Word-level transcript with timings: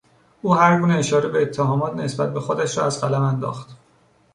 او 0.41 0.55
هر 0.55 0.79
گونه 0.79 0.93
اشاره 0.93 1.29
به 1.29 1.41
اتهامات 1.41 1.95
نسبت 1.95 2.33
به 2.33 2.39
خودش 2.39 2.77
را 2.77 2.85
از 2.85 3.01
قلم 3.01 3.21
انداخت. 3.21 3.77